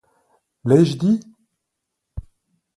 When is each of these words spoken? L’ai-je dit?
L’ai-je 0.65 0.97
dit? 0.97 1.19